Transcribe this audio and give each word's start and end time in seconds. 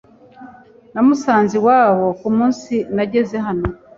Namusanze 0.93 1.53
iwabo 1.59 2.07
kumunsi 2.19 2.73
nageze 2.95 3.37
hano. 3.45 3.67